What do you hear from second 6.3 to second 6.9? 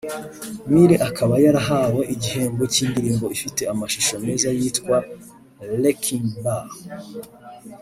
Ball”